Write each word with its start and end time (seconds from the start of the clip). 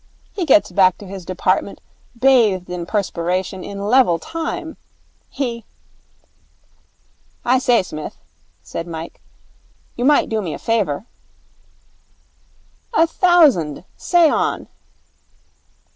He 0.33 0.47
gets 0.47 0.71
back 0.71 0.97
to 0.97 1.05
his 1.05 1.25
department 1.25 1.79
bathed 2.17 2.71
in 2.71 2.87
perspiration, 2.87 3.63
in 3.63 3.79
level 3.81 4.17
time. 4.17 4.77
He' 5.29 5.63
'I 7.45 7.59
say, 7.59 7.83
Smith,' 7.83 8.17
said 8.63 8.87
Mike, 8.87 9.21
'you 9.95 10.03
might 10.03 10.27
do 10.27 10.41
me 10.41 10.55
a 10.55 10.57
favour.' 10.57 11.05
'A 12.95 13.05
thousand. 13.05 13.83
Say 13.95 14.27
on.' 14.27 14.67